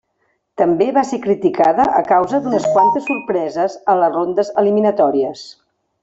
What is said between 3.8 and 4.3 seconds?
a les